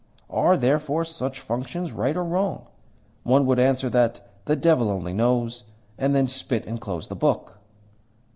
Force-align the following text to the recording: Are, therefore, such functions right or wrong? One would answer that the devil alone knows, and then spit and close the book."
Are, 0.31 0.57
therefore, 0.57 1.05
such 1.05 1.39
functions 1.39 1.91
right 1.91 2.17
or 2.17 2.23
wrong? 2.25 2.65
One 3.21 3.45
would 3.45 3.59
answer 3.59 3.87
that 3.91 4.27
the 4.45 4.55
devil 4.55 4.91
alone 4.91 5.15
knows, 5.15 5.63
and 5.95 6.15
then 6.15 6.25
spit 6.25 6.65
and 6.65 6.81
close 6.81 7.07
the 7.07 7.15
book." 7.15 7.59